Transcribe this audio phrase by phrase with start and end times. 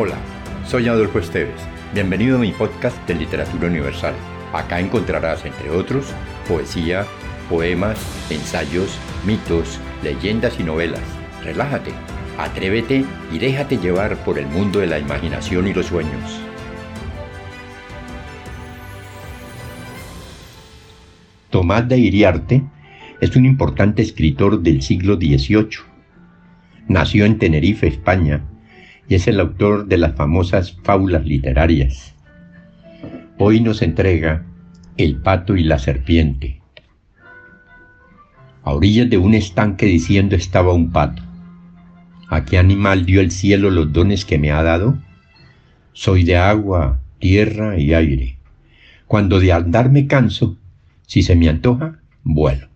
[0.00, 0.14] Hola,
[0.64, 1.60] soy Adolfo Esteves.
[1.92, 4.14] Bienvenido a mi podcast de Literatura Universal.
[4.52, 6.14] Acá encontrarás, entre otros,
[6.46, 7.04] poesía,
[7.50, 7.98] poemas,
[8.30, 11.02] ensayos, mitos, leyendas y novelas.
[11.42, 11.90] Relájate,
[12.38, 16.40] atrévete y déjate llevar por el mundo de la imaginación y los sueños.
[21.50, 22.62] Tomás de Iriarte
[23.20, 25.80] es un importante escritor del siglo XVIII.
[26.86, 28.44] Nació en Tenerife, España,
[29.08, 32.14] y es el autor de las famosas fábulas literarias.
[33.38, 34.44] Hoy nos entrega
[34.96, 36.60] El pato y la serpiente.
[38.64, 41.22] A orillas de un estanque diciendo estaba un pato.
[42.28, 44.98] ¿A qué animal dio el cielo los dones que me ha dado?
[45.92, 48.38] Soy de agua, tierra y aire.
[49.06, 50.58] Cuando de andar me canso,
[51.06, 52.68] si se me antoja, vuelo.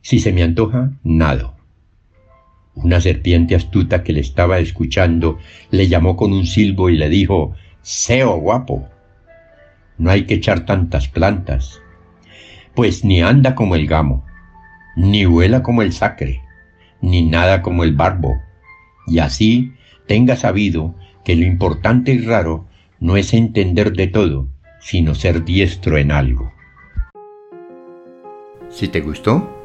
[0.00, 1.54] Si se me antoja, nado.
[2.84, 5.38] Una serpiente astuta que le estaba escuchando
[5.70, 8.86] le llamó con un silbo y le dijo, Seo guapo,
[9.96, 11.80] no hay que echar tantas plantas,
[12.74, 14.22] pues ni anda como el gamo,
[14.96, 16.42] ni vuela como el sacre,
[17.00, 18.38] ni nada como el barbo,
[19.06, 19.72] y así
[20.06, 22.66] tenga sabido que lo importante y raro
[23.00, 24.46] no es entender de todo,
[24.78, 26.52] sino ser diestro en algo.
[28.68, 29.63] Si te gustó,